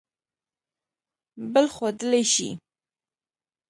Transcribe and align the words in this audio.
بل 1.53 1.65
ښودلئ 1.75 2.21
شی 2.33 2.49